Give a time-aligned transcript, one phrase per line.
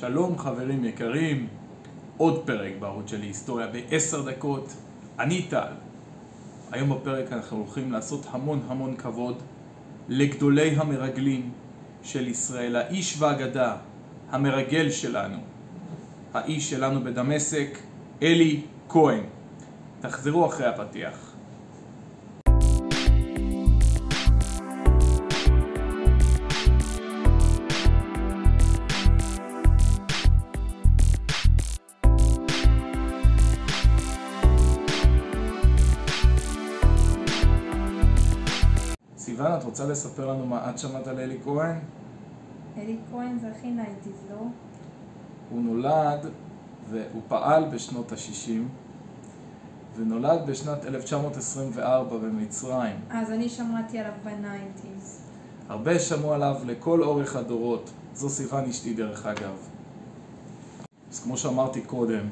[0.00, 1.48] שלום חברים יקרים,
[2.16, 4.74] עוד פרק בערוץ שלי היסטוריה בעשר דקות,
[5.18, 5.72] אני טל.
[6.72, 9.42] היום בפרק אנחנו הולכים לעשות המון המון כבוד
[10.08, 11.50] לגדולי המרגלים
[12.02, 13.76] של ישראל, האיש והאגדה,
[14.30, 15.38] המרגל שלנו,
[16.34, 17.78] האיש שלנו בדמשק,
[18.22, 19.22] אלי כהן.
[20.00, 21.29] תחזרו אחרי הפתיח.
[39.40, 41.76] סיוון, את רוצה לספר לנו מה את שמעת על אלי כהן?
[42.76, 44.36] אלי כהן זה הכי nineties, לא?
[45.50, 46.26] הוא נולד
[46.90, 48.50] והוא פעל בשנות ה-60
[49.96, 52.96] ונולד בשנת 1924 במצרים.
[53.10, 55.20] אז אני שמעתי עליו ב nineties.
[55.68, 57.90] הרבה שמעו עליו לכל אורך הדורות.
[58.14, 59.56] זו סיוון אשתי דרך אגב.
[61.12, 62.26] אז כמו שאמרתי קודם,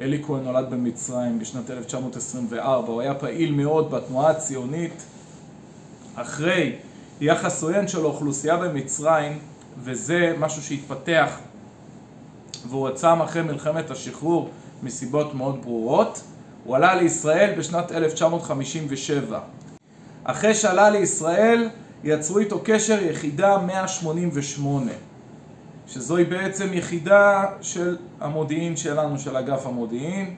[0.00, 5.04] אלי כהן נולד במצרים בשנת 1924, הוא היה פעיל מאוד בתנועה הציונית
[6.14, 6.76] אחרי
[7.20, 9.38] יחס עוין של האוכלוסייה במצרים,
[9.78, 11.38] וזה משהו שהתפתח
[12.68, 14.50] והוא עצם אחרי מלחמת השחרור
[14.82, 16.22] מסיבות מאוד ברורות,
[16.64, 19.40] הוא עלה לישראל בשנת 1957.
[20.24, 21.68] אחרי שעלה לישראל
[22.04, 24.92] יצרו איתו קשר יחידה 188,
[25.86, 30.34] שזוהי בעצם יחידה של המודיעין שלנו, של אגף המודיעין.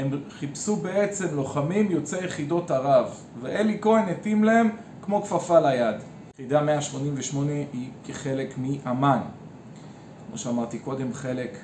[0.00, 4.70] הם חיפשו בעצם לוחמים יוצאי יחידות ערב, ואלי כהן התאים להם
[5.02, 5.94] כמו כפפה ליד.
[6.34, 9.18] יחידה 188 היא כחלק מאמ"ן.
[10.28, 11.58] כמו שאמרתי קודם, חלק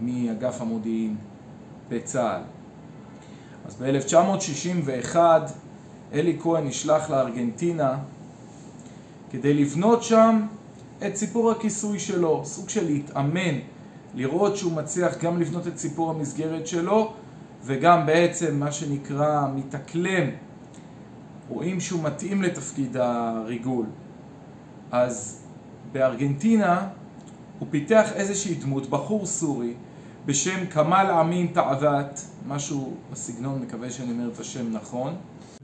[0.00, 1.16] מאגף המודיעין
[1.88, 2.40] בצה"ל.
[3.66, 5.16] אז ב-1961
[6.12, 7.98] אלי כהן נשלח לארגנטינה
[9.30, 10.42] כדי לבנות שם
[11.06, 13.58] את סיפור הכיסוי שלו, סוג של להתאמן,
[14.14, 17.12] לראות שהוא מצליח גם לבנות את סיפור המסגרת שלו
[17.64, 20.30] וגם בעצם מה שנקרא מתאקלם,
[21.48, 23.86] רואים שהוא מתאים לתפקיד הריגול.
[24.90, 25.42] אז
[25.92, 26.88] בארגנטינה
[27.58, 29.74] הוא פיתח איזושהי דמות, בחור סורי,
[30.26, 35.14] בשם כמאל אמין תעוות, משהו בסגנון, מקווה שאני אומר את השם נכון.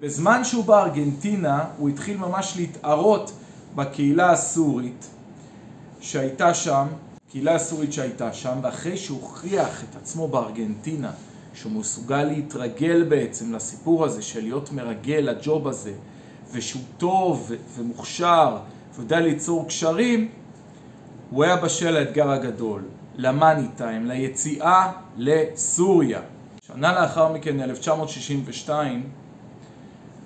[0.01, 3.33] בזמן שהוא בארגנטינה הוא התחיל ממש להתערות
[3.75, 5.07] בקהילה הסורית
[6.01, 6.87] שהייתה שם,
[7.31, 11.11] קהילה הסורית שהייתה שם, ואחרי שהוא הוכיח את עצמו בארגנטינה
[11.57, 15.93] שהוא מסוגל להתרגל בעצם לסיפור הזה של להיות מרגל לג'וב הזה,
[16.53, 18.57] ושהוא טוב ומוכשר
[18.97, 20.29] ויודע ליצור קשרים,
[21.31, 22.83] הוא היה בשל לאתגר הגדול,
[23.17, 26.21] למאני טיים, ליציאה לסוריה.
[26.67, 29.03] שנה לאחר מכן, 1962,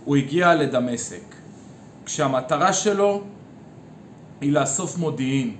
[0.05, 1.35] הוא הגיע לדמשק,
[2.05, 3.23] כשהמטרה שלו
[4.41, 5.57] היא לאסוף מודיעין.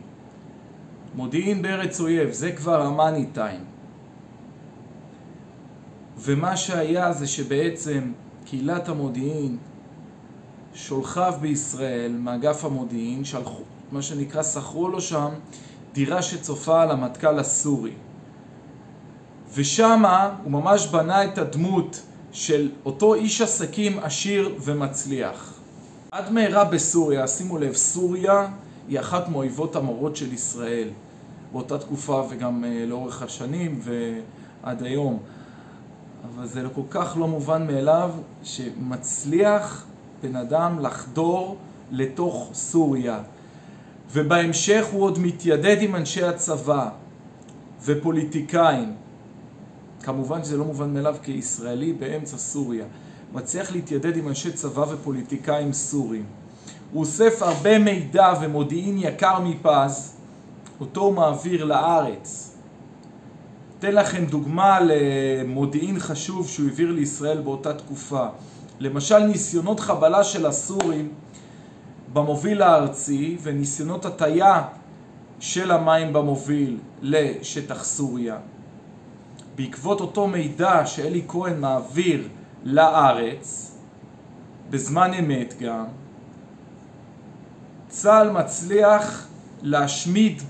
[1.15, 3.61] מודיעין בארץ אויב, זה כבר המאני טיים.
[6.19, 8.13] ומה שהיה זה שבעצם
[8.45, 9.57] קהילת המודיעין,
[10.75, 13.63] שולחיו בישראל, מאגף המודיעין, שלחו,
[13.93, 15.29] מה שנקרא, שכרו לו שם
[15.93, 17.93] דירה שצופה על המטכ"ל הסורי.
[19.55, 25.55] ושמה הוא ממש בנה את הדמות של אותו איש עסקים עשיר ומצליח.
[26.11, 28.49] עד מהרה בסוריה, שימו לב, סוריה
[28.89, 30.89] היא אחת מאויבות המורות של ישראל
[31.53, 35.19] באותה תקופה וגם uh, לאורך השנים ועד היום.
[36.25, 38.11] אבל זה כל כך לא מובן מאליו
[38.43, 39.87] שמצליח
[40.23, 41.57] בן אדם לחדור
[41.91, 43.23] לתוך סוריה.
[44.13, 46.89] ובהמשך הוא עוד מתיידד עם אנשי הצבא
[47.85, 48.93] ופוליטיקאים.
[50.03, 52.85] כמובן שזה לא מובן מאליו כישראלי באמצע סוריה.
[53.33, 56.25] מצליח להתיידד עם אנשי צבא ופוליטיקאים סורים.
[56.93, 60.17] הוא אוסף הרבה מידע ומודיעין יקר מפז,
[60.81, 62.50] אותו הוא מעביר לארץ.
[63.81, 68.27] אתן לכם דוגמה למודיעין חשוב שהוא העביר לישראל באותה תקופה.
[68.81, 71.09] למשל ניסיונות חבלה של הסורים
[72.13, 74.63] במוביל הארצי וניסיונות הטיה
[75.41, 78.37] של המים במוביל לשטח סוריה.
[79.57, 82.29] בעקבות אותו מידע שאלי כהן מעביר
[82.65, 83.77] לארץ,
[84.71, 85.85] בזמן אמת גם,
[87.89, 89.27] צה"ל מצליח
[89.63, 90.43] להשמיד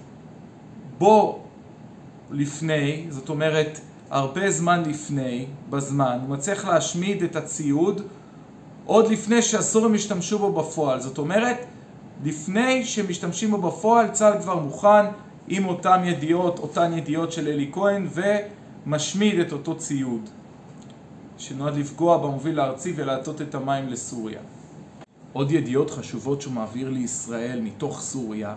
[0.99, 1.41] בו
[2.31, 3.81] לפני, זאת אומרת
[4.11, 8.03] הרבה זמן לפני, בזמן, הוא מצליח להשמיד את הציוד
[8.87, 11.01] עוד לפני שהסורים השתמשו בו בפועל.
[11.01, 11.57] זאת אומרת,
[12.25, 15.07] לפני שמשתמשים בו בפועל, צה"ל כבר מוכן
[15.49, 18.09] עם אותן ידיעות, אותן ידיעות של אלי כהן,
[18.87, 20.29] ומשמיד את אותו ציוד,
[21.39, 24.41] שנועד לפגוע במוביל הארצי ולהטות את המים לסוריה.
[25.33, 28.55] עוד ידיעות חשובות שהוא מעביר לישראל מתוך סוריה,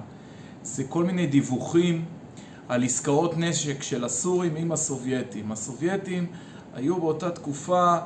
[0.64, 2.06] זה כל מיני דיווחים
[2.74, 5.52] על עסקאות נשק של הסורים עם הסובייטים.
[5.52, 6.26] הסובייטים
[6.74, 7.98] היו באותה תקופה,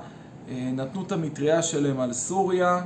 [0.50, 2.82] אה, נתנו את המטריה שלהם על סוריה.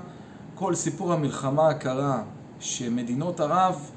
[0.55, 2.23] כל סיפור המלחמה הקרה
[2.59, 3.91] שמדינות ערב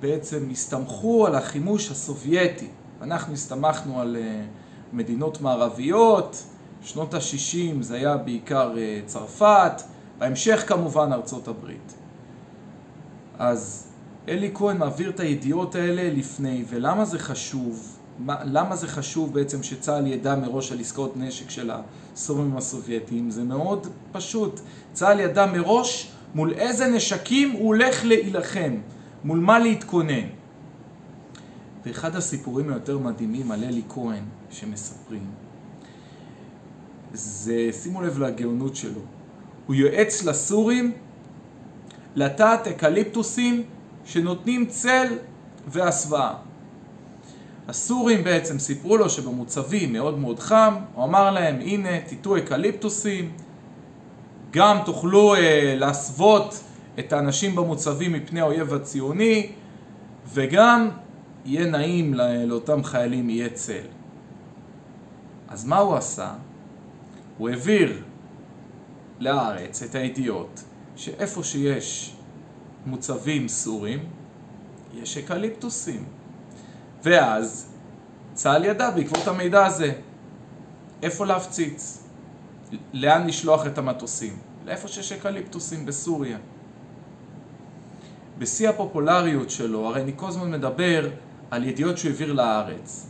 [0.00, 2.68] בעצם הסתמכו על החימוש הסובייטי.
[3.02, 4.44] אנחנו הסתמכנו על אה,
[4.92, 6.44] מדינות מערביות,
[6.82, 9.82] שנות ה-60 זה היה בעיקר אה, צרפת,
[10.18, 11.94] בהמשך כמובן ארצות הברית.
[13.38, 13.93] אז
[14.28, 17.98] אלי כהן מעביר את הידיעות האלה לפני, ולמה זה חשוב?
[18.18, 21.70] מה, למה זה חשוב בעצם שצה"ל ידע מראש על עסקאות נשק של
[22.14, 23.30] הסורים הסובייטיים?
[23.30, 24.60] זה מאוד פשוט.
[24.92, 28.74] צה"ל ידע מראש מול איזה נשקים הוא הולך להילחם,
[29.24, 30.26] מול מה להתכונן.
[31.86, 35.26] ואחד הסיפורים היותר מדהימים על אלי כהן שמספרים,
[37.12, 39.00] זה, שימו לב לגאונות שלו,
[39.66, 40.92] הוא יועץ לסורים
[42.16, 43.62] לטעת אקליפטוסים
[44.04, 45.06] שנותנים צל
[45.68, 46.34] והסוואה.
[47.68, 53.32] הסורים בעצם סיפרו לו שבמוצבים מאוד מאוד חם, הוא אמר להם הנה תיטו אקליפטוסים,
[54.50, 56.60] גם תוכלו אה, להסוות
[56.98, 59.52] את האנשים במוצבים מפני האויב הציוני
[60.32, 60.90] וגם
[61.44, 62.14] יהיה נעים
[62.46, 63.86] לאותם חיילים יהיה צל.
[65.48, 66.32] אז מה הוא עשה?
[67.38, 68.02] הוא העביר
[69.18, 70.64] לארץ את הידיעות
[70.96, 72.13] שאיפה שיש
[72.86, 73.98] מוצבים סורים,
[74.94, 76.04] יש אקליפטוסים.
[77.04, 77.72] ואז
[78.34, 79.92] צה"ל ידע בעקבות המידע הזה
[81.02, 82.04] איפה להפציץ,
[82.92, 84.36] לאן לשלוח את המטוסים,
[84.66, 86.38] לאיפה שיש אקליפטוסים בסוריה.
[88.38, 91.08] בשיא הפופולריות שלו, הרי אני כל הזמן מדבר
[91.50, 93.06] על ידיעות שהוא העביר לארץ.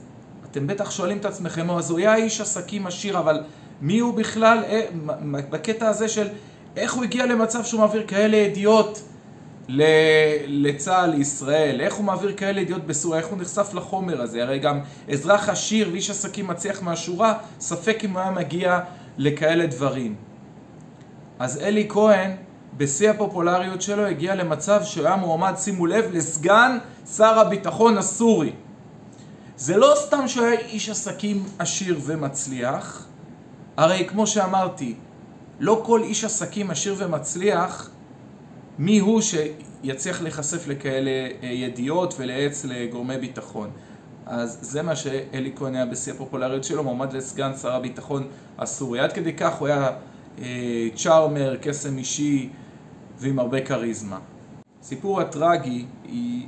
[0.51, 3.45] אתם בטח שואלים את עצמכם, אז הוא היה איש עסקים עשיר, אבל
[3.81, 4.87] מי הוא בכלל, אה,
[5.51, 6.29] בקטע הזה של
[6.77, 9.03] איך הוא הגיע למצב שהוא מעביר כאלה ידיעות
[9.69, 14.81] לצה"ל, לישראל, איך הוא מעביר כאלה ידיעות בסוריה, איך הוא נחשף לחומר הזה, הרי גם
[15.13, 18.81] אזרח עשיר ואיש עסקים מצליח מהשורה, ספק אם הוא היה מגיע
[19.19, 20.15] לכאלה דברים.
[21.39, 22.31] אז אלי כהן,
[22.77, 26.79] בשיא הפופולריות שלו, הגיע למצב שהוא היה מועמד, שימו לב, לסגן
[27.17, 28.53] שר הביטחון הסורי.
[29.57, 33.07] זה לא סתם שהוא היה איש עסקים עשיר ומצליח,
[33.77, 34.95] הרי כמו שאמרתי,
[35.61, 37.91] לא כל איש עסקים עשיר ומצליח,
[38.79, 43.71] מי הוא שיצליח להיחשף לכאלה אה, ידיעות ולייעץ לגורמי ביטחון.
[44.27, 48.29] אז זה מה שאלי כהן היה בשיא הפופולריות שלו, מועמד לסגן שר הביטחון
[48.59, 49.01] הסורי.
[49.01, 49.91] עד כדי כך הוא היה
[50.43, 52.49] אה, צ'ארמר, קסם אישי
[53.19, 54.19] ועם הרבה כריזמה.
[54.83, 55.85] סיפור הטרגי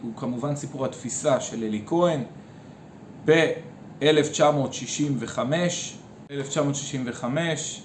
[0.02, 2.22] הוא כמובן סיפור התפיסה של אלי כהן
[3.24, 5.38] ב-1965.
[6.30, 7.82] 1965,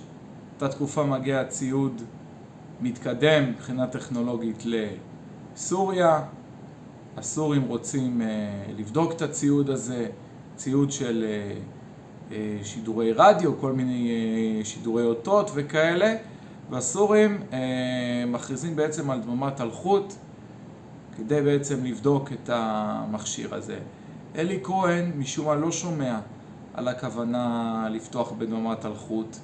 [0.55, 2.01] אותה תקופה מגיע ציוד
[2.81, 4.63] מתקדם מבחינה טכנולוגית
[5.55, 6.21] לסוריה.
[7.17, 10.07] הסורים רוצים uh, לבדוק את הציוד הזה,
[10.55, 12.33] ציוד של uh, uh,
[12.63, 16.15] שידורי רדיו, כל מיני שידורי אותות וכאלה,
[16.69, 17.41] והסורים
[18.27, 20.13] מכריזים בעצם על דממת אלחוט
[21.17, 23.79] כדי בעצם לבדוק את המכשיר הזה.
[24.35, 26.19] אלי כהן משום מה לא שומע
[26.73, 29.37] על הכוונה לפתוח בדממת אלחוט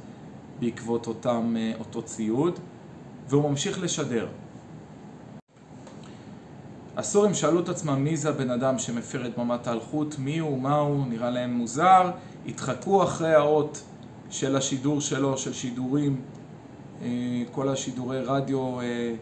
[0.59, 2.59] בעקבות אותם, אותו ציוד.
[3.29, 4.27] והוא ממשיך לשדר.
[6.97, 10.75] הסורים שאלו את עצמם מי זה הבן אדם שמפר את דממת האלחוט, מי הוא, מה
[10.75, 12.11] הוא, נראה להם מוזר,
[12.47, 13.83] התחקו אחרי האות
[14.29, 16.21] של השידור שלו, של שידורים,
[17.01, 17.07] אה,
[17.51, 19.13] כל השידורי רדיו אה,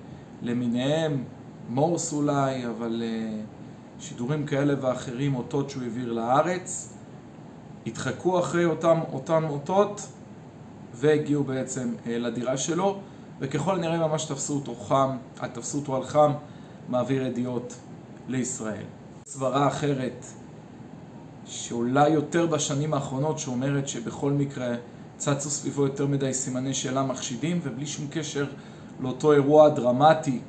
[0.41, 1.23] למיניהם,
[1.69, 3.41] מורס אולי, אבל אה,
[3.99, 6.93] שידורים כאלה ואחרים, אותות שהוא העביר לארץ,
[7.87, 10.01] התחקו אחרי אותם, אותם אותות
[10.93, 12.99] והגיעו בעצם לדירה שלו.
[13.39, 15.17] וככל הנראה ממש תפסו אותו חם,
[15.53, 16.31] תפסו אותו על חם,
[16.89, 17.75] מעביר ידיעות
[18.27, 18.83] לישראל.
[19.25, 20.25] סברה אחרת
[21.45, 24.75] שעולה יותר בשנים האחרונות, שאומרת שבכל מקרה
[25.17, 28.45] צצו סביבו יותר מדי סימני שאלה מחשידים ובלי שום קשר
[28.99, 30.39] לאותו אירוע דרמטי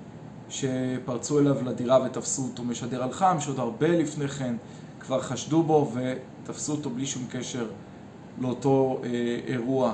[0.48, 4.56] שפרצו אליו לדירה ותפסו אותו משדר על חם, שעוד הרבה לפני כן
[5.00, 7.66] כבר חשדו בו ותפסו אותו בלי שום קשר
[8.40, 9.08] לאותו אה,
[9.46, 9.92] אירוע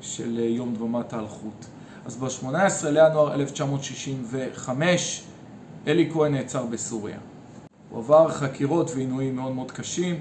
[0.00, 1.66] של אה, יום דממת האלחוט.
[2.04, 5.24] אז ב-18 לינואר 1965
[5.86, 7.18] אלי כהן נעצר בסוריה.
[7.90, 10.18] הוא עבר חקירות ועינויים מאוד מאוד קשים.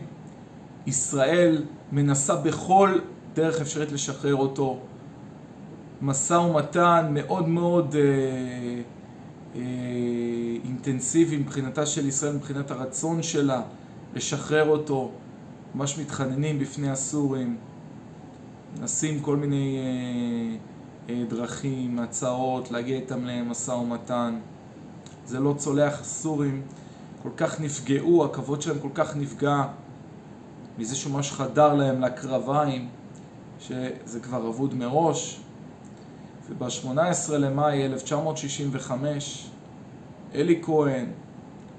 [0.88, 3.00] ישראל מנסה בכל
[3.34, 4.80] דרך אפשרית לשחרר אותו.
[6.02, 8.02] משא ומתן מאוד מאוד אה,
[9.56, 9.62] אה,
[10.64, 13.62] אינטנסיבי מבחינתה של ישראל, מבחינת הרצון שלה
[14.14, 15.12] לשחרר אותו.
[15.76, 17.58] ממש מתחננים בפני הסורים,
[18.80, 19.78] מנסים כל מיני...
[19.78, 20.73] אה,
[21.10, 24.40] דרכים, הצעות, להגיע איתם למשא ומתן.
[25.26, 26.62] זה לא צולח, הסורים
[27.24, 29.64] כל כך נפגעו, הכבוד שלהם כל כך נפגע
[30.78, 32.90] מזה שהוא ממש חדר להם לקרביים,
[33.60, 35.40] שזה כבר אבוד מראש.
[36.50, 39.50] וב-18 למאי 1965,
[40.36, 41.06] אלי כהן,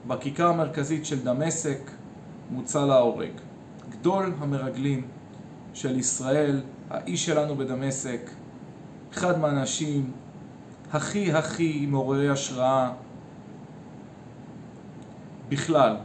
[0.06, 1.90] בכיכר המרכזית של דמשק,
[2.50, 3.32] מוצא להורג.
[3.90, 5.06] גדול המרגלים
[5.74, 8.30] של ישראל, האיש שלנו בדמשק,
[9.14, 10.10] אחד מהאנשים
[10.92, 12.92] הכי הכי מעוררי השראה
[15.48, 15.96] בכלל,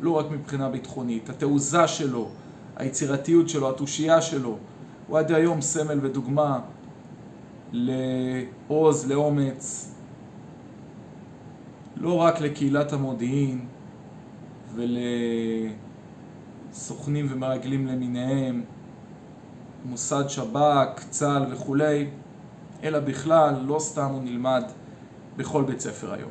[0.00, 2.28] לא רק מבחינה ביטחונית, התעוזה שלו,
[2.76, 4.56] היצירתיות שלו, התושייה שלו,
[5.06, 6.60] הוא עד היום סמל ודוגמה
[7.72, 9.94] לעוז, לאומץ,
[11.96, 13.66] לא רק לקהילת המודיעין
[16.70, 18.62] ולסוכנים ומרגלים למיניהם,
[19.84, 22.06] מוסד שב"כ, צה"ל וכולי,
[22.82, 24.64] אלא בכלל, לא סתם הוא נלמד
[25.36, 26.30] בכל בית ספר היום.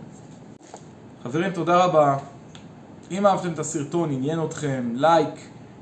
[1.24, 2.17] חברים, תודה רבה.
[3.12, 5.39] אם אהבתם את הסרטון, עניין אתכם, לייק,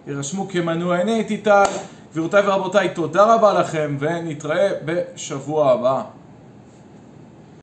[0.08, 1.02] יירשמו כמנוי.
[1.02, 1.64] אני הייתי טל,
[2.12, 6.04] גבירותיי ורבותיי, תודה רבה לכם, ונתראה בשבוע הבא.